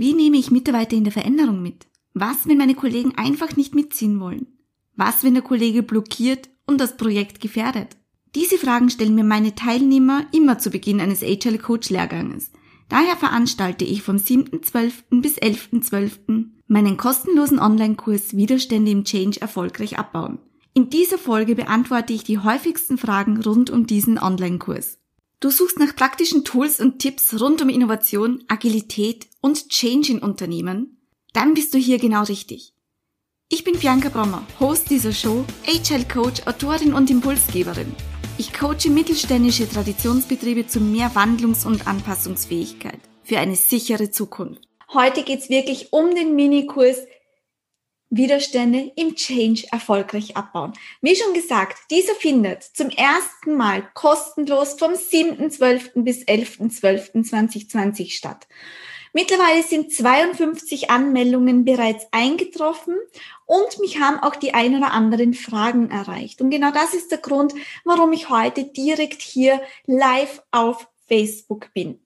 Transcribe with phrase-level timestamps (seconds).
[0.00, 1.88] Wie nehme ich Mitarbeiter in der Veränderung mit?
[2.14, 4.46] Was, wenn meine Kollegen einfach nicht mitziehen wollen?
[4.94, 7.96] Was, wenn der Kollege blockiert und das Projekt gefährdet?
[8.36, 12.52] Diese Fragen stellen mir meine Teilnehmer immer zu Beginn eines Agile Coach Lehrganges.
[12.88, 15.20] Daher veranstalte ich vom 7.12.
[15.20, 16.44] bis 11.12.
[16.68, 20.38] meinen kostenlosen Online-Kurs Widerstände im Change erfolgreich abbauen.
[20.74, 24.97] In dieser Folge beantworte ich die häufigsten Fragen rund um diesen Online-Kurs.
[25.40, 31.00] Du suchst nach praktischen Tools und Tipps rund um Innovation, Agilität und Change in Unternehmen?
[31.32, 32.74] Dann bist du hier genau richtig.
[33.48, 37.94] Ich bin Bianca Brommer, Host dieser Show, HL Coach, Autorin und Impulsgeberin.
[38.36, 44.62] Ich coache mittelständische Traditionsbetriebe zu mehr Wandlungs- und Anpassungsfähigkeit für eine sichere Zukunft.
[44.92, 46.98] Heute geht's wirklich um den Minikurs
[48.10, 50.72] Widerstände im Change erfolgreich abbauen.
[51.02, 56.02] Wie schon gesagt, dieser findet zum ersten Mal kostenlos vom 7.12.
[56.02, 58.48] bis 11.12.2020 statt.
[59.12, 62.94] Mittlerweile sind 52 Anmeldungen bereits eingetroffen
[63.46, 66.40] und mich haben auch die ein oder anderen Fragen erreicht.
[66.40, 72.00] Und genau das ist der Grund, warum ich heute direkt hier live auf Facebook bin.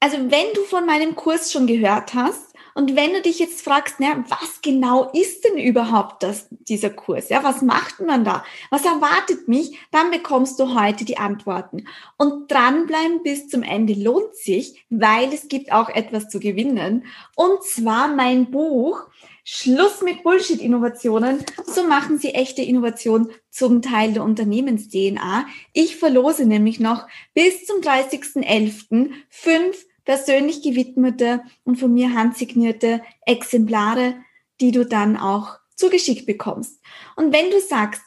[0.00, 3.96] Also wenn du von meinem Kurs schon gehört hast, und wenn du dich jetzt fragst,
[3.98, 7.28] na, was genau ist denn überhaupt das, dieser Kurs?
[7.28, 8.44] Ja, was macht man da?
[8.70, 9.78] Was erwartet mich?
[9.90, 11.86] Dann bekommst du heute die Antworten.
[12.16, 17.04] Und dranbleiben bis zum Ende lohnt sich, weil es gibt auch etwas zu gewinnen.
[17.36, 19.06] Und zwar mein Buch,
[19.44, 21.44] Schluss mit Bullshit-Innovationen.
[21.66, 25.46] So machen sie echte Innovation zum Teil der Unternehmens-DNA.
[25.72, 29.10] Ich verlose nämlich noch bis zum 30.11.
[29.28, 34.16] fünf persönlich gewidmete und von mir handsignierte Exemplare,
[34.60, 36.80] die du dann auch zugeschickt bekommst.
[37.14, 38.02] Und wenn du sagst,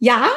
[0.00, 0.28] ja,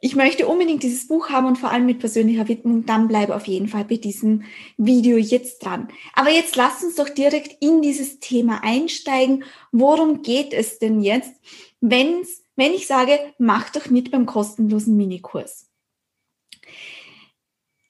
[0.00, 3.48] ich möchte unbedingt dieses Buch haben und vor allem mit persönlicher Widmung, dann bleibe auf
[3.48, 4.44] jeden Fall bei diesem
[4.76, 5.88] Video jetzt dran.
[6.14, 9.42] Aber jetzt lass uns doch direkt in dieses Thema einsteigen.
[9.72, 11.32] Worum geht es denn jetzt,
[11.80, 15.67] wenn's, wenn ich sage, mach doch mit beim kostenlosen Minikurs?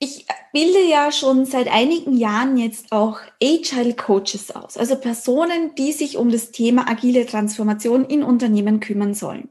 [0.00, 5.92] Ich bilde ja schon seit einigen Jahren jetzt auch Agile Coaches aus, also Personen, die
[5.92, 9.48] sich um das Thema agile Transformation in Unternehmen kümmern sollen.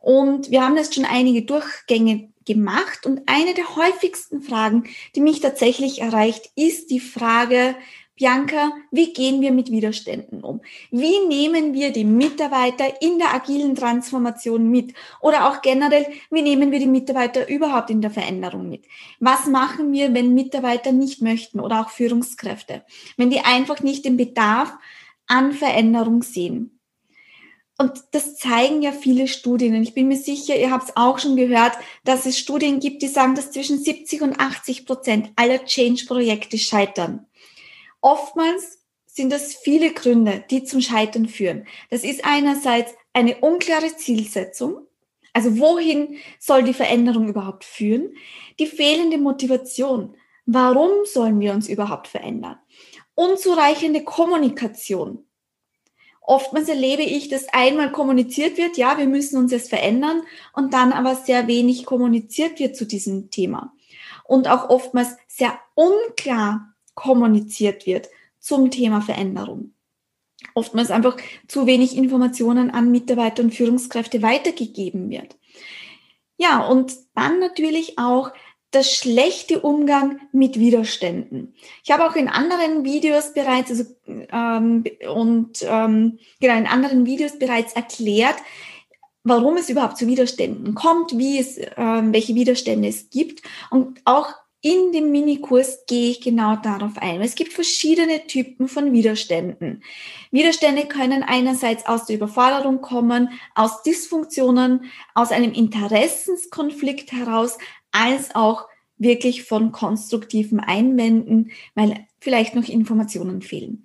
[0.00, 4.84] Und wir haben jetzt schon einige Durchgänge gemacht und eine der häufigsten Fragen,
[5.14, 7.76] die mich tatsächlich erreicht, ist die Frage,
[8.14, 10.60] Bianca, wie gehen wir mit Widerständen um?
[10.90, 14.92] Wie nehmen wir die Mitarbeiter in der agilen Transformation mit?
[15.20, 18.84] Oder auch generell, wie nehmen wir die Mitarbeiter überhaupt in der Veränderung mit?
[19.18, 22.84] Was machen wir, wenn Mitarbeiter nicht möchten oder auch Führungskräfte?
[23.16, 24.72] Wenn die einfach nicht den Bedarf
[25.26, 26.78] an Veränderung sehen?
[27.78, 29.74] Und das zeigen ja viele Studien.
[29.74, 31.72] Und ich bin mir sicher, ihr habt es auch schon gehört,
[32.04, 37.26] dass es Studien gibt, die sagen, dass zwischen 70 und 80 Prozent aller Change-Projekte scheitern.
[38.02, 41.66] Oftmals sind das viele Gründe, die zum Scheitern führen.
[41.90, 44.86] Das ist einerseits eine unklare Zielsetzung,
[45.32, 48.14] also wohin soll die Veränderung überhaupt führen?
[48.58, 50.14] Die fehlende Motivation.
[50.44, 52.58] Warum sollen wir uns überhaupt verändern?
[53.14, 55.24] Unzureichende Kommunikation.
[56.20, 60.92] Oftmals erlebe ich, dass einmal kommuniziert wird, ja, wir müssen uns jetzt verändern und dann
[60.92, 63.72] aber sehr wenig kommuniziert wird zu diesem Thema.
[64.24, 68.08] Und auch oftmals sehr unklar kommuniziert wird
[68.38, 69.74] zum Thema Veränderung.
[70.54, 71.16] Oftmals einfach
[71.48, 75.36] zu wenig Informationen an Mitarbeiter und Führungskräfte weitergegeben wird.
[76.36, 78.32] Ja, und dann natürlich auch
[78.72, 81.54] das schlechte Umgang mit Widerständen.
[81.84, 87.38] Ich habe auch in anderen Videos bereits also, ähm, und ähm, genau in anderen Videos
[87.38, 88.36] bereits erklärt,
[89.24, 94.34] warum es überhaupt zu Widerständen kommt, wie es, ähm, welche Widerstände es gibt und auch
[94.62, 97.20] in dem Minikurs gehe ich genau darauf ein.
[97.20, 99.82] Es gibt verschiedene Typen von Widerständen.
[100.30, 104.84] Widerstände können einerseits aus der Überforderung kommen, aus Dysfunktionen,
[105.14, 107.58] aus einem Interessenskonflikt heraus,
[107.90, 108.68] als auch
[108.98, 113.84] wirklich von konstruktiven Einwänden, weil vielleicht noch Informationen fehlen.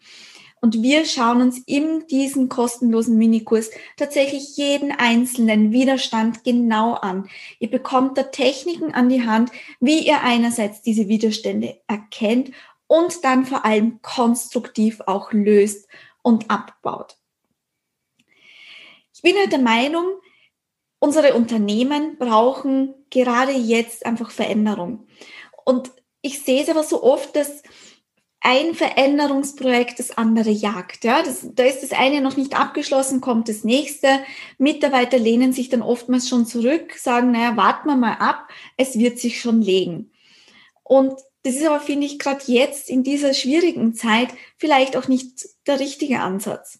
[0.59, 7.29] Und wir schauen uns in diesem kostenlosen Minikurs tatsächlich jeden einzelnen Widerstand genau an.
[7.59, 12.51] Ihr bekommt da Techniken an die Hand, wie ihr einerseits diese Widerstände erkennt
[12.87, 15.87] und dann vor allem konstruktiv auch löst
[16.23, 17.17] und abbaut.
[19.13, 20.05] Ich bin halt der Meinung,
[20.99, 25.07] unsere Unternehmen brauchen gerade jetzt einfach Veränderung.
[25.65, 27.61] Und ich sehe es aber so oft, dass
[28.49, 31.03] ein Veränderungsprojekt das andere jagt.
[31.03, 34.07] Ja, das, da ist das eine noch nicht abgeschlossen, kommt das nächste.
[34.57, 38.47] Mitarbeiter lehnen sich dann oftmals schon zurück, sagen, naja, warten wir mal ab,
[38.77, 40.11] es wird sich schon legen.
[40.83, 45.45] Und Das ist aber, finde ich, gerade jetzt in dieser schwierigen Zeit vielleicht auch nicht
[45.65, 46.79] der richtige Ansatz.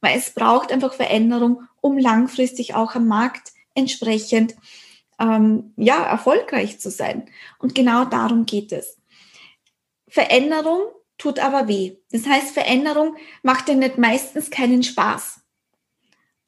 [0.00, 4.54] Weil es braucht einfach Veränderung, um langfristig auch am Markt entsprechend
[5.18, 7.28] ähm, ja, erfolgreich zu sein.
[7.58, 8.98] Und genau darum geht es.
[10.14, 10.82] Veränderung
[11.18, 11.96] tut aber weh.
[12.12, 15.44] Das heißt, Veränderung macht ja nicht meistens keinen Spaß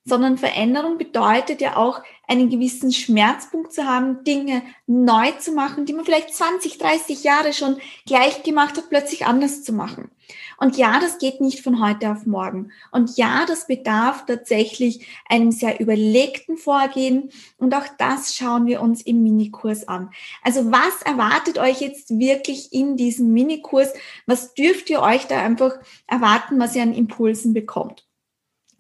[0.06, 5.92] sondern Veränderung bedeutet ja auch, einen gewissen Schmerzpunkt zu haben, Dinge neu zu machen, die
[5.92, 10.10] man vielleicht 20, 30 Jahre schon gleich gemacht hat, plötzlich anders zu machen.
[10.58, 12.72] Und ja, das geht nicht von heute auf morgen.
[12.90, 17.30] Und ja, das bedarf tatsächlich einem sehr überlegten Vorgehen.
[17.58, 20.10] Und auch das schauen wir uns im Minikurs an.
[20.42, 23.92] Also was erwartet euch jetzt wirklich in diesem Minikurs?
[24.26, 25.74] Was dürft ihr euch da einfach
[26.06, 28.06] erwarten, was ihr an Impulsen bekommt?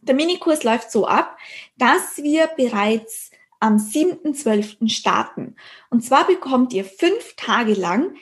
[0.02, 1.36] Der Minikurs läuft so ab,
[1.76, 4.88] dass wir bereits am 7.12.
[4.88, 5.56] starten.
[5.90, 8.14] Und zwar bekommt ihr fünf Tage lang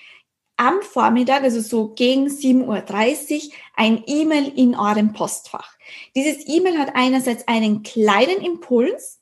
[0.57, 5.75] am Vormittag, also so gegen 7.30 Uhr, ein E-Mail in eurem Postfach.
[6.15, 9.21] Dieses E-Mail hat einerseits einen kleinen Impuls,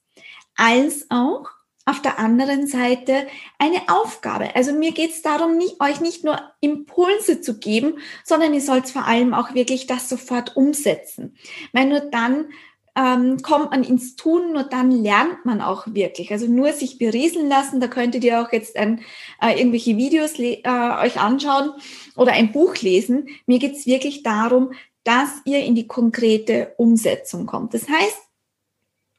[0.57, 1.49] als auch
[1.85, 3.27] auf der anderen Seite
[3.59, 4.55] eine Aufgabe.
[4.55, 8.89] Also mir geht es darum, nicht, euch nicht nur Impulse zu geben, sondern ihr sollt
[8.89, 11.37] vor allem auch wirklich das sofort umsetzen.
[11.73, 12.47] Weil nur dann
[12.95, 16.31] ähm, kommt man ins Tun, nur dann lernt man auch wirklich.
[16.31, 19.01] Also nur sich berieseln lassen, da könntet ihr auch jetzt ein,
[19.41, 21.73] äh, irgendwelche Videos äh, euch anschauen
[22.17, 23.29] oder ein Buch lesen.
[23.47, 24.73] Mir geht es wirklich darum,
[25.05, 27.75] dass ihr in die konkrete Umsetzung kommt.
[27.75, 28.19] Das heißt,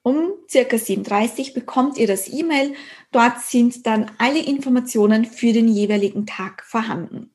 [0.04, 2.74] um circa 7.30 bekommt ihr das E-Mail.
[3.12, 7.34] Dort sind dann alle Informationen für den jeweiligen Tag vorhanden.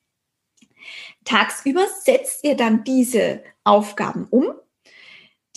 [1.25, 4.53] Tagsüber setzt ihr dann diese Aufgaben um.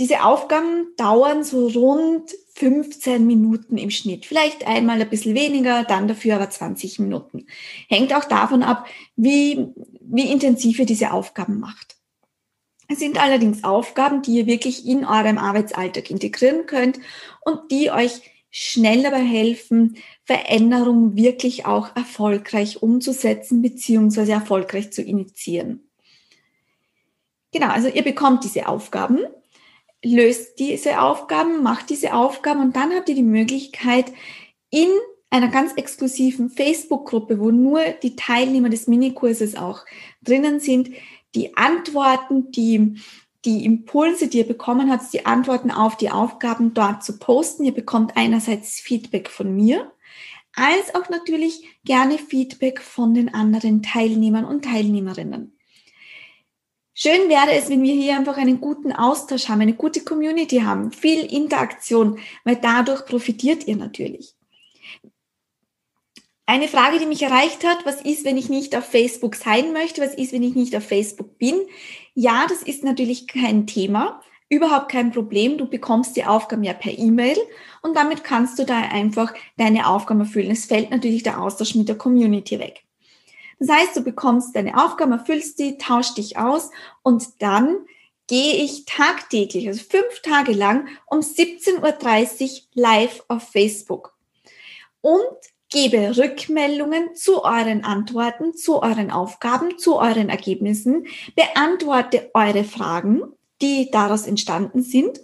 [0.01, 4.25] Diese Aufgaben dauern so rund 15 Minuten im Schnitt.
[4.25, 7.45] Vielleicht einmal ein bisschen weniger, dann dafür aber 20 Minuten.
[7.87, 9.67] Hängt auch davon ab, wie,
[9.99, 11.97] wie intensiv ihr diese Aufgaben macht.
[12.87, 16.99] Es sind allerdings Aufgaben, die ihr wirklich in eurem Arbeitsalltag integrieren könnt
[17.41, 24.31] und die euch schnell dabei helfen, Veränderungen wirklich auch erfolgreich umzusetzen bzw.
[24.31, 25.91] erfolgreich zu initiieren.
[27.51, 29.19] Genau, also ihr bekommt diese Aufgaben,
[30.03, 34.11] löst diese Aufgaben, macht diese Aufgaben und dann habt ihr die Möglichkeit,
[34.69, 34.89] in
[35.29, 39.85] einer ganz exklusiven Facebook-Gruppe, wo nur die Teilnehmer des Minikurses auch
[40.21, 40.89] drinnen sind,
[41.35, 42.95] die Antworten, die,
[43.45, 47.63] die Impulse, die ihr bekommen habt, die Antworten auf die Aufgaben dort zu posten.
[47.63, 49.93] Ihr bekommt einerseits Feedback von mir,
[50.53, 55.57] als auch natürlich gerne Feedback von den anderen Teilnehmern und Teilnehmerinnen.
[57.03, 60.91] Schön wäre es, wenn wir hier einfach einen guten Austausch haben, eine gute Community haben,
[60.91, 64.35] viel Interaktion, weil dadurch profitiert ihr natürlich.
[66.45, 69.99] Eine Frage, die mich erreicht hat, was ist, wenn ich nicht auf Facebook sein möchte?
[69.99, 71.55] Was ist, wenn ich nicht auf Facebook bin?
[72.13, 75.57] Ja, das ist natürlich kein Thema, überhaupt kein Problem.
[75.57, 77.37] Du bekommst die Aufgaben ja per E-Mail
[77.81, 80.51] und damit kannst du da einfach deine Aufgaben erfüllen.
[80.51, 82.83] Es fällt natürlich der Austausch mit der Community weg.
[83.61, 86.71] Das heißt, du bekommst deine Aufgaben, erfüllst die, tauschst dich aus
[87.03, 87.77] und dann
[88.25, 94.17] gehe ich tagtäglich, also fünf Tage lang um 17.30 Uhr live auf Facebook.
[95.01, 95.21] Und
[95.69, 101.05] gebe Rückmeldungen zu euren Antworten, zu euren Aufgaben, zu euren Ergebnissen,
[101.35, 103.21] beantworte eure Fragen,
[103.61, 105.19] die daraus entstanden sind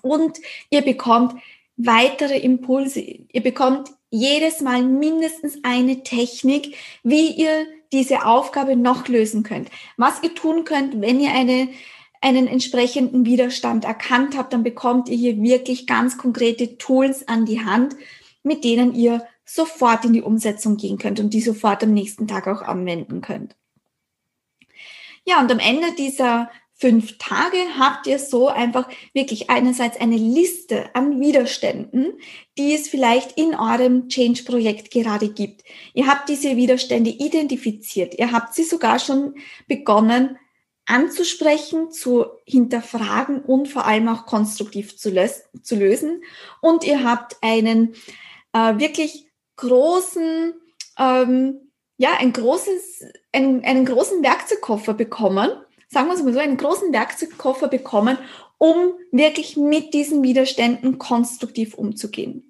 [0.00, 0.38] und
[0.70, 1.34] ihr bekommt
[1.76, 3.00] weitere Impulse.
[3.00, 9.68] Ihr bekommt jedes Mal mindestens eine Technik, wie ihr diese Aufgabe noch lösen könnt.
[9.96, 11.68] Was ihr tun könnt, wenn ihr eine
[12.22, 17.64] einen entsprechenden Widerstand erkannt habt, dann bekommt ihr hier wirklich ganz konkrete Tools an die
[17.64, 17.96] Hand,
[18.44, 22.46] mit denen ihr sofort in die Umsetzung gehen könnt und die sofort am nächsten Tag
[22.46, 23.56] auch anwenden könnt.
[25.24, 26.48] Ja, und am Ende dieser
[26.82, 32.14] fünf Tage habt ihr so einfach wirklich einerseits eine Liste an Widerständen,
[32.58, 35.62] die es vielleicht in eurem Change-Projekt gerade gibt.
[35.94, 38.18] Ihr habt diese Widerstände identifiziert.
[38.18, 39.36] Ihr habt sie sogar schon
[39.68, 40.36] begonnen
[40.84, 46.24] anzusprechen, zu hinterfragen und vor allem auch konstruktiv zu, lösen.
[46.60, 47.94] Und ihr habt einen
[48.52, 50.52] äh, wirklich großen,
[50.98, 51.60] ähm,
[51.96, 55.52] ja, ein großes, einen, einen großen Werkzeugkoffer bekommen,
[55.92, 58.16] sagen wir es mal so, einen großen Werkzeugkoffer bekommen,
[58.58, 62.48] um wirklich mit diesen Widerständen konstruktiv umzugehen.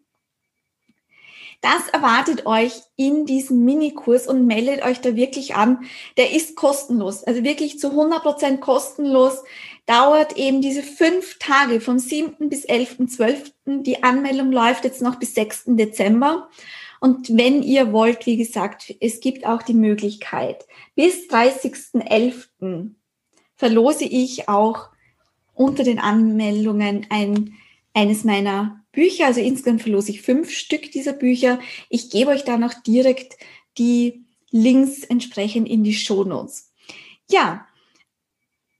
[1.61, 5.84] Das erwartet euch in diesem Minikurs und meldet euch da wirklich an.
[6.16, 9.44] Der ist kostenlos, also wirklich zu 100 Prozent kostenlos.
[9.87, 12.49] Dauert eben diese fünf Tage vom 7.
[12.49, 13.52] bis 11.12.
[13.82, 15.64] Die Anmeldung läuft jetzt noch bis 6.
[15.66, 16.49] Dezember.
[17.00, 22.94] Und wenn ihr wollt, wie gesagt, es gibt auch die Möglichkeit, bis 30.11.
[23.62, 24.88] verlose ich auch
[25.54, 27.54] unter den Anmeldungen ein,
[27.95, 29.26] eines meiner Bücher.
[29.26, 31.61] Also insgesamt verlose ich fünf Stück dieser Bücher.
[31.88, 33.37] Ich gebe euch da noch direkt
[33.78, 36.73] die Links entsprechend in die Show Notes.
[37.31, 37.64] Ja,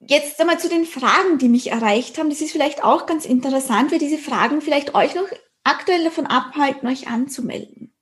[0.01, 2.31] jetzt einmal zu den Fragen, die mich erreicht haben.
[2.31, 5.29] Das ist vielleicht auch ganz interessant, weil diese Fragen vielleicht euch noch
[5.63, 7.95] aktuell davon abhalten, euch anzumelden.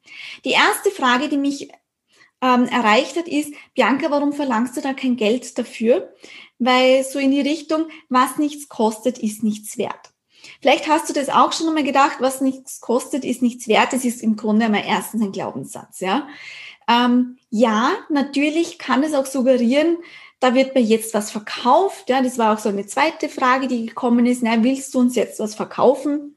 [0.46, 1.68] Die erste Frage, die mich
[2.42, 6.14] ähm, erreicht hat, ist, Bianca, warum verlangst du da kein Geld dafür?
[6.58, 10.10] Weil so in die Richtung, was nichts kostet, ist nichts wert.
[10.60, 13.92] Vielleicht hast du das auch schon einmal gedacht, was nichts kostet, ist nichts wert.
[13.92, 16.28] Das ist im Grunde einmal erstens ein Glaubenssatz, ja.
[16.88, 19.98] Ähm, ja, natürlich kann es auch suggerieren,
[20.40, 22.08] da wird mir jetzt was verkauft.
[22.08, 24.42] Ja, das war auch so eine zweite Frage, die gekommen ist.
[24.42, 26.36] Na, willst du uns jetzt was verkaufen?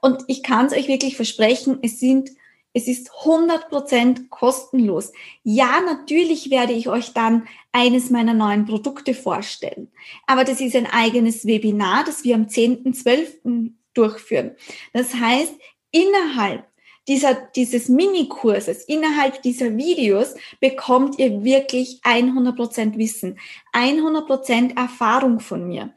[0.00, 2.30] Und ich kann es euch wirklich versprechen, es sind
[2.78, 5.12] es ist 100% kostenlos.
[5.42, 9.90] Ja, natürlich werde ich euch dann eines meiner neuen Produkte vorstellen.
[10.26, 13.72] Aber das ist ein eigenes Webinar, das wir am 10.12.
[13.94, 14.52] durchführen.
[14.92, 15.54] Das heißt,
[15.90, 16.64] innerhalb
[17.08, 23.38] dieser, dieses Minikurses, innerhalb dieser Videos bekommt ihr wirklich 100% Wissen,
[23.72, 25.94] 100% Erfahrung von mir.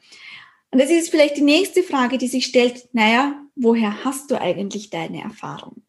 [0.71, 4.89] Und das ist vielleicht die nächste Frage, die sich stellt, naja, woher hast du eigentlich
[4.89, 5.83] deine Erfahrung?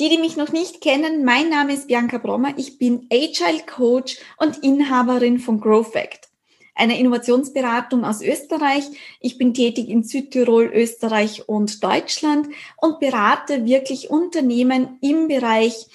[0.00, 4.18] Die, die mich noch nicht kennen, mein Name ist Bianca Brommer, ich bin Agile Coach
[4.38, 6.28] und Inhaberin von GrowFact
[6.74, 8.84] einer Innovationsberatung aus Österreich.
[9.20, 15.86] Ich bin tätig in Südtirol, Österreich und Deutschland und berate wirklich Unternehmen im Bereich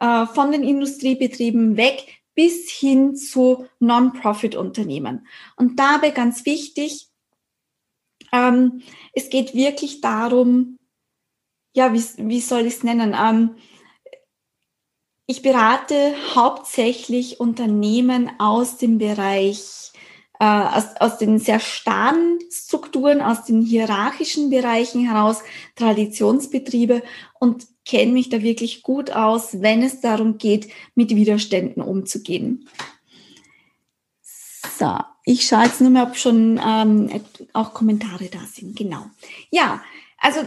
[0.00, 5.26] äh, von den Industriebetrieben weg bis hin zu Non-Profit-Unternehmen.
[5.56, 7.08] Und dabei ganz wichtig,
[8.32, 8.82] ähm,
[9.12, 10.78] es geht wirklich darum,
[11.72, 13.16] ja, wie, wie soll ich es nennen?
[13.18, 13.56] Ähm,
[15.26, 19.92] ich berate hauptsächlich Unternehmen aus dem Bereich
[20.42, 25.38] äh, aus, aus den sehr starren Strukturen, aus den hierarchischen Bereichen heraus,
[25.76, 27.02] Traditionsbetriebe
[27.38, 32.68] und kenne mich da wirklich gut aus, wenn es darum geht, mit Widerständen umzugehen.
[34.78, 37.08] So, ich schaue jetzt nur mal, ob schon ähm,
[37.52, 38.76] auch Kommentare da sind.
[38.76, 39.06] Genau.
[39.50, 39.80] Ja,
[40.18, 40.40] also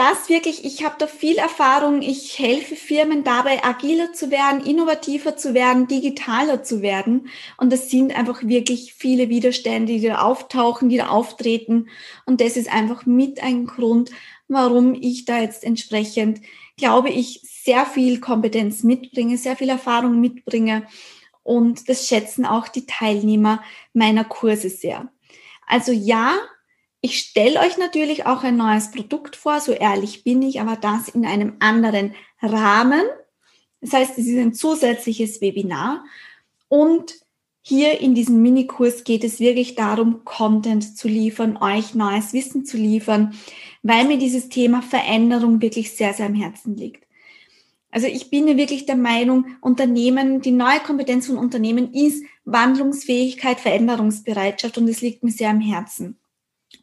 [0.00, 2.00] das wirklich, ich habe da viel Erfahrung.
[2.00, 7.28] Ich helfe Firmen dabei, agiler zu werden, innovativer zu werden, digitaler zu werden.
[7.58, 11.90] Und das sind einfach wirklich viele Widerstände, die da auftauchen, die da auftreten.
[12.24, 14.10] Und das ist einfach mit ein Grund,
[14.48, 16.40] warum ich da jetzt entsprechend,
[16.78, 20.86] glaube ich, sehr viel Kompetenz mitbringe, sehr viel Erfahrung mitbringe.
[21.42, 25.12] Und das schätzen auch die Teilnehmer meiner Kurse sehr.
[25.66, 26.38] Also ja,
[27.00, 31.08] ich stelle euch natürlich auch ein neues Produkt vor, so ehrlich bin ich, aber das
[31.08, 33.02] in einem anderen Rahmen.
[33.80, 36.04] Das heißt, es ist ein zusätzliches Webinar
[36.68, 37.14] und
[37.62, 42.76] hier in diesem Minikurs geht es wirklich darum, Content zu liefern, euch neues Wissen zu
[42.76, 43.34] liefern,
[43.82, 47.06] weil mir dieses Thema Veränderung wirklich sehr, sehr am Herzen liegt.
[47.90, 53.58] Also ich bin ja wirklich der Meinung, Unternehmen, die neue Kompetenz von Unternehmen ist Wandlungsfähigkeit,
[53.60, 56.19] Veränderungsbereitschaft und es liegt mir sehr am Herzen.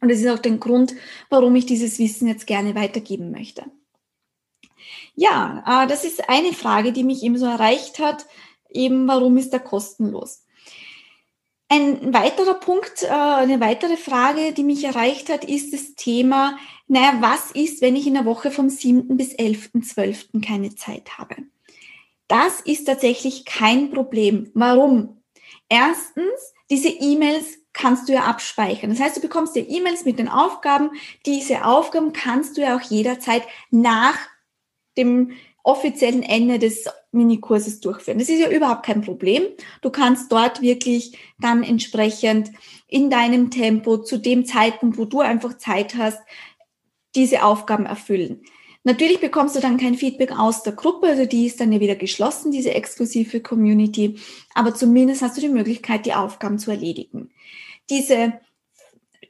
[0.01, 0.93] Und das ist auch der Grund,
[1.29, 3.65] warum ich dieses Wissen jetzt gerne weitergeben möchte.
[5.15, 8.25] Ja, äh, das ist eine Frage, die mich eben so erreicht hat.
[8.69, 10.43] Eben, warum ist er kostenlos?
[11.69, 17.17] Ein weiterer Punkt, äh, eine weitere Frage, die mich erreicht hat, ist das Thema, naja,
[17.19, 19.17] was ist, wenn ich in der Woche vom 7.
[19.17, 20.45] bis 11.12.
[20.45, 21.35] keine Zeit habe?
[22.27, 24.51] Das ist tatsächlich kein Problem.
[24.53, 25.21] Warum?
[25.67, 28.89] Erstens, diese E-Mails kannst du ja abspeichern.
[28.89, 30.89] Das heißt, du bekommst dir E-Mails mit den Aufgaben.
[31.25, 34.17] Diese Aufgaben kannst du ja auch jederzeit nach
[34.97, 38.17] dem offiziellen Ende des Minikurses durchführen.
[38.17, 39.43] Das ist ja überhaupt kein Problem.
[39.81, 42.51] Du kannst dort wirklich dann entsprechend
[42.87, 46.19] in deinem Tempo zu dem Zeitpunkt, wo du einfach Zeit hast,
[47.15, 48.41] diese Aufgaben erfüllen.
[48.83, 51.95] Natürlich bekommst du dann kein Feedback aus der Gruppe, also die ist dann ja wieder
[51.95, 54.17] geschlossen, diese exklusive Community,
[54.53, 57.29] aber zumindest hast du die Möglichkeit, die Aufgaben zu erledigen
[57.89, 58.33] diese,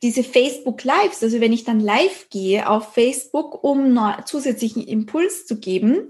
[0.01, 5.59] diese Facebook Lives, also wenn ich dann live gehe auf Facebook, um zusätzlichen Impuls zu
[5.59, 6.09] geben,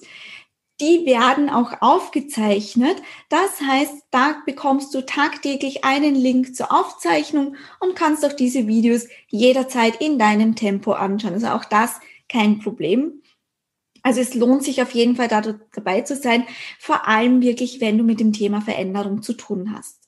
[0.80, 3.02] die werden auch aufgezeichnet.
[3.30, 9.08] Das heißt, da bekommst du tagtäglich einen Link zur Aufzeichnung und kannst auch diese Videos
[9.30, 11.34] jederzeit in deinem Tempo anschauen.
[11.34, 12.00] Also auch das
[12.30, 13.24] kein Problem.
[14.04, 15.42] Also es lohnt sich auf jeden Fall da
[15.74, 16.46] dabei zu sein,
[16.80, 20.07] vor allem wirklich, wenn du mit dem Thema Veränderung zu tun hast.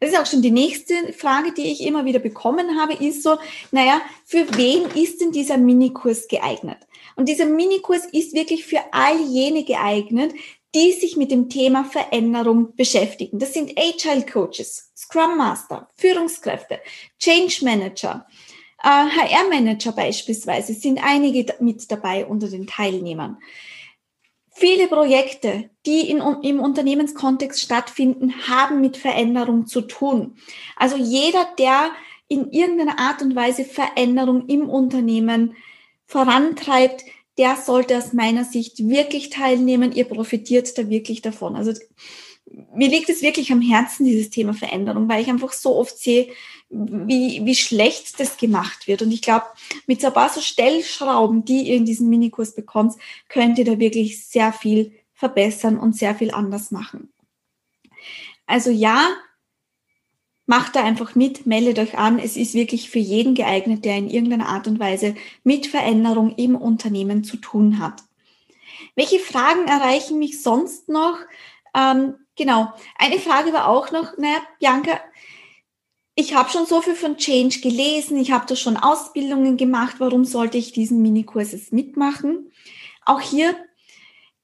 [0.00, 3.36] Das ist auch schon die nächste Frage, die ich immer wieder bekommen habe, ist so,
[3.72, 6.78] naja, für wen ist denn dieser Minikurs geeignet?
[7.16, 10.34] Und dieser Minikurs ist wirklich für all jene geeignet,
[10.74, 13.38] die sich mit dem Thema Veränderung beschäftigen.
[13.38, 16.78] Das sind Agile Coaches, Scrum Master, Führungskräfte,
[17.18, 18.26] Change Manager,
[18.82, 23.38] HR äh, Manager beispielsweise sind einige mit dabei unter den Teilnehmern.
[24.58, 30.36] Viele Projekte, die in, im Unternehmenskontext stattfinden, haben mit Veränderung zu tun.
[30.74, 31.92] Also jeder, der
[32.26, 35.54] in irgendeiner Art und Weise Veränderung im Unternehmen
[36.06, 37.04] vorantreibt,
[37.38, 39.92] der sollte aus meiner Sicht wirklich teilnehmen.
[39.92, 41.54] Ihr profitiert da wirklich davon.
[41.54, 41.72] Also
[42.74, 46.30] mir liegt es wirklich am Herzen, dieses Thema Veränderung, weil ich einfach so oft sehe,
[46.70, 49.02] wie, wie schlecht das gemacht wird.
[49.02, 49.46] Und ich glaube,
[49.86, 52.94] mit so ein paar so Stellschrauben, die ihr in diesem Minikurs bekommt,
[53.28, 57.12] könnt ihr da wirklich sehr viel verbessern und sehr viel anders machen.
[58.46, 59.08] Also ja,
[60.46, 62.18] macht da einfach mit, meldet euch an.
[62.18, 66.56] Es ist wirklich für jeden geeignet, der in irgendeiner Art und Weise mit Veränderung im
[66.56, 68.02] Unternehmen zu tun hat.
[68.94, 71.18] Welche Fragen erreichen mich sonst noch?
[71.76, 75.00] Ähm, genau, eine Frage war auch noch, naja, Bianca,
[76.18, 80.24] ich habe schon so viel von Change gelesen, ich habe da schon Ausbildungen gemacht, warum
[80.24, 82.50] sollte ich diesen Minikurs jetzt mitmachen?
[83.06, 83.54] Auch hier,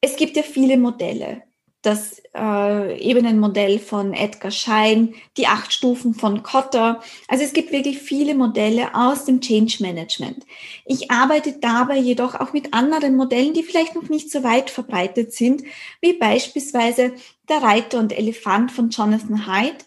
[0.01, 1.43] es gibt ja viele Modelle.
[1.83, 7.03] Das äh, Ebenenmodell von Edgar Schein, die acht Stufen von Kotter.
[7.27, 10.47] Also es gibt wirklich viele Modelle aus dem Change Management.
[10.87, 15.33] Ich arbeite dabei jedoch auch mit anderen Modellen, die vielleicht noch nicht so weit verbreitet
[15.33, 15.65] sind,
[16.01, 17.15] wie beispielsweise
[17.49, 19.87] der Reiter und Elefant von Jonathan Haidt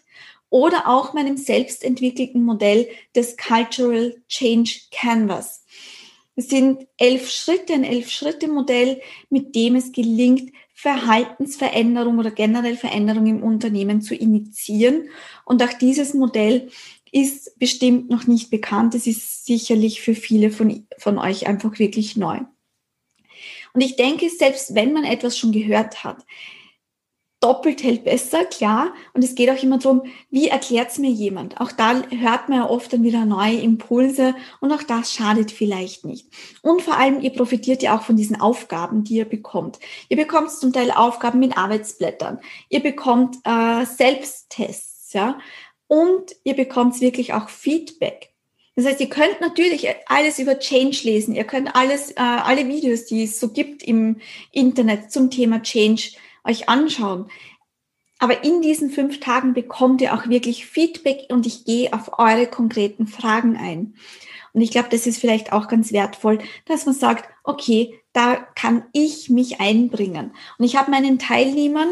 [0.50, 5.64] oder auch meinem selbst entwickelten Modell des Cultural Change Canvas.
[6.36, 12.76] Es sind elf Schritte, ein elf Schritte Modell, mit dem es gelingt, Verhaltensveränderung oder generell
[12.76, 15.08] Veränderung im Unternehmen zu initiieren.
[15.44, 16.70] Und auch dieses Modell
[17.10, 18.94] ist bestimmt noch nicht bekannt.
[18.94, 22.38] Es ist sicherlich für viele von, von euch einfach wirklich neu.
[23.72, 26.24] Und ich denke, selbst wenn man etwas schon gehört hat,
[27.40, 28.92] doppelt hält besser, klar.
[29.14, 31.60] Und es geht auch immer darum, wie erklärt es mir jemand?
[31.60, 36.04] Auch da hört man ja oft dann wieder neue Impulse und auch das schadet vielleicht
[36.04, 36.28] nicht.
[36.62, 39.78] Und vor allem, ihr profitiert ja auch von diesen Aufgaben, die ihr bekommt.
[40.08, 42.40] Ihr bekommt zum Teil Aufgaben mit Arbeitsblättern.
[42.68, 45.38] Ihr bekommt äh, Selbsttests, ja.
[45.86, 48.34] Und ihr bekommt wirklich auch Feedback.
[48.78, 51.34] Das heißt, ihr könnt natürlich alles über Change lesen.
[51.34, 54.20] Ihr könnt alles, äh, alle Videos, die es so gibt im
[54.52, 56.12] Internet zum Thema Change
[56.44, 57.26] euch anschauen.
[58.18, 62.46] Aber in diesen fünf Tagen bekommt ihr auch wirklich Feedback und ich gehe auf eure
[62.46, 63.94] konkreten Fragen ein.
[64.52, 68.84] Und ich glaube, das ist vielleicht auch ganz wertvoll, dass man sagt, okay, da kann
[68.92, 70.32] ich mich einbringen.
[70.58, 71.90] Und ich habe meinen Teilnehmern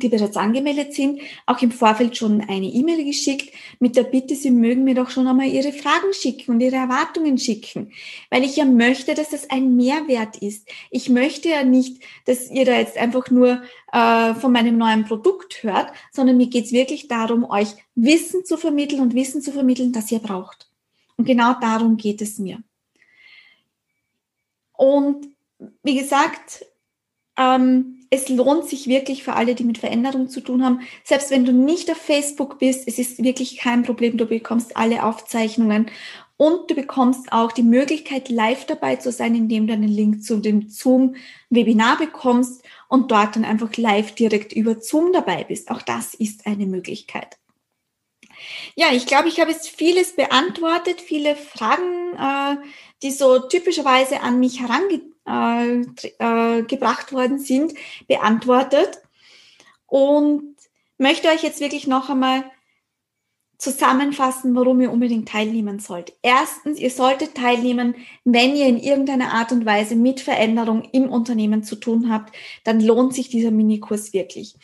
[0.00, 4.50] die bereits angemeldet sind, auch im Vorfeld schon eine E-Mail geschickt mit der Bitte, sie
[4.50, 7.92] mögen mir doch schon einmal ihre Fragen schicken und ihre Erwartungen schicken,
[8.30, 10.68] weil ich ja möchte, dass das ein Mehrwert ist.
[10.90, 15.62] Ich möchte ja nicht, dass ihr da jetzt einfach nur äh, von meinem neuen Produkt
[15.62, 20.10] hört, sondern mir geht's wirklich darum, euch Wissen zu vermitteln und Wissen zu vermitteln, das
[20.12, 20.68] ihr braucht.
[21.16, 22.62] Und genau darum geht es mir.
[24.72, 25.26] Und
[25.82, 26.64] wie gesagt,
[27.36, 30.80] ähm, es lohnt sich wirklich für alle, die mit Veränderung zu tun haben.
[31.04, 34.16] Selbst wenn du nicht auf Facebook bist, es ist wirklich kein Problem.
[34.16, 35.90] Du bekommst alle Aufzeichnungen
[36.36, 40.38] und du bekommst auch die Möglichkeit, live dabei zu sein, indem du einen Link zu
[40.38, 45.70] dem Zoom-Webinar bekommst und dort dann einfach live direkt über Zoom dabei bist.
[45.70, 47.36] Auch das ist eine Möglichkeit.
[48.76, 52.56] Ja, ich glaube, ich habe jetzt vieles beantwortet, viele Fragen, äh,
[53.02, 57.74] die so typischerweise an mich herangetragen äh, gebracht worden sind,
[58.06, 59.02] beantwortet.
[59.86, 60.56] Und
[60.98, 62.44] möchte euch jetzt wirklich noch einmal
[63.58, 66.12] zusammenfassen, warum ihr unbedingt teilnehmen sollt.
[66.22, 71.64] Erstens, ihr solltet teilnehmen, wenn ihr in irgendeiner Art und Weise mit Veränderung im Unternehmen
[71.64, 74.54] zu tun habt, dann lohnt sich dieser Minikurs wirklich.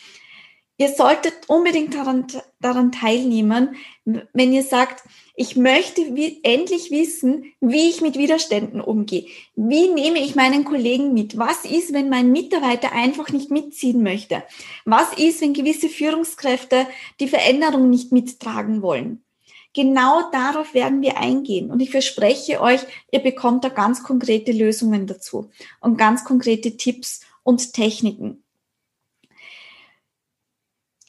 [0.77, 2.27] Ihr solltet unbedingt daran,
[2.61, 5.05] daran teilnehmen, wenn ihr sagt,
[5.37, 9.27] ich möchte wie, endlich wissen, wie ich mit Widerständen umgehe.
[9.57, 11.39] Wie nehme ich meinen Kollegen mit?
[11.39, 14.45] Was ist, wenn mein Mitarbeiter einfach nicht mitziehen möchte?
[14.85, 16.87] Was ist, wenn gewisse Führungskräfte
[17.19, 19.25] die Veränderung nicht mittragen wollen?
[19.75, 21.73] Genau darauf werden wir eingehen.
[21.73, 27.23] Und ich verspreche euch, ihr bekommt da ganz konkrete Lösungen dazu und ganz konkrete Tipps
[27.43, 28.44] und Techniken.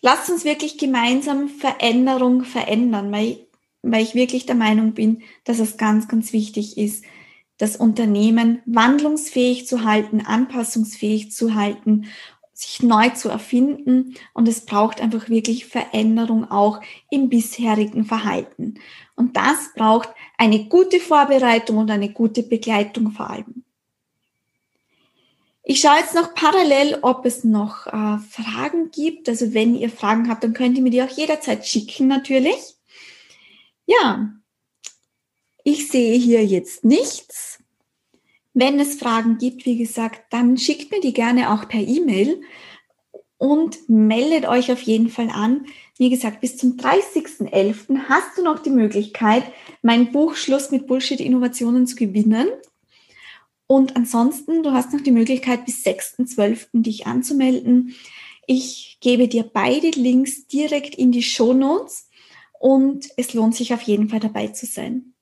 [0.05, 3.39] Lasst uns wirklich gemeinsam Veränderung verändern, weil,
[3.81, 7.03] weil ich wirklich der Meinung bin, dass es ganz, ganz wichtig ist,
[7.57, 12.05] das Unternehmen wandlungsfähig zu halten, anpassungsfähig zu halten
[12.53, 18.75] sich neu zu erfinden und es braucht einfach wirklich Veränderung auch im bisherigen Verhalten.
[19.15, 23.64] Und das braucht eine gute Vorbereitung und eine gute Begleitung vor allem.
[25.67, 29.27] Ich schaue jetzt noch parallel, ob es noch äh, Fragen gibt.
[29.27, 32.75] Also wenn ihr Fragen habt, dann könnt ihr mir die auch jederzeit schicken natürlich.
[33.87, 34.29] Ja,
[35.63, 37.57] ich sehe hier jetzt nichts.
[38.53, 42.41] Wenn es Fragen gibt, wie gesagt, dann schickt mir die gerne auch per E-Mail
[43.37, 45.65] und meldet euch auf jeden Fall an.
[45.97, 48.03] Wie gesagt, bis zum 30.11.
[48.07, 49.43] hast du noch die Möglichkeit,
[49.81, 52.49] mein Buch Schluss mit Bullshit-Innovationen zu gewinnen.
[53.67, 56.67] Und ansonsten, du hast noch die Möglichkeit, bis 6.12.
[56.81, 57.95] dich anzumelden.
[58.45, 62.09] Ich gebe dir beide Links direkt in die Show Notes
[62.59, 65.13] und es lohnt sich auf jeden Fall dabei zu sein.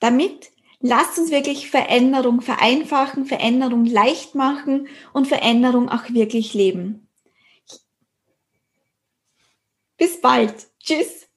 [0.00, 0.50] Damit
[0.82, 7.06] Lasst uns wirklich Veränderung vereinfachen, Veränderung leicht machen und Veränderung auch wirklich leben.
[9.98, 10.68] Bis bald.
[10.78, 11.29] Tschüss.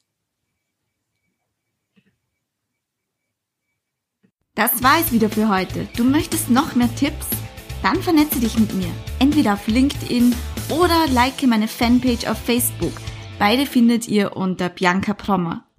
[4.55, 5.87] Das war es wieder für heute.
[5.97, 7.25] Du möchtest noch mehr Tipps?
[7.81, 8.89] Dann vernetze dich mit mir.
[9.17, 10.35] Entweder auf LinkedIn
[10.69, 12.93] oder like meine Fanpage auf Facebook.
[13.39, 15.63] Beide findet ihr unter Bianca Prommer.